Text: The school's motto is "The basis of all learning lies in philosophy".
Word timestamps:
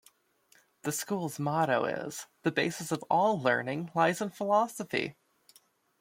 The 0.81 0.91
school's 0.91 1.37
motto 1.37 1.85
is 1.85 2.25
"The 2.41 2.51
basis 2.51 2.91
of 2.91 3.03
all 3.07 3.39
learning 3.39 3.91
lies 3.93 4.19
in 4.19 4.31
philosophy". 4.31 5.15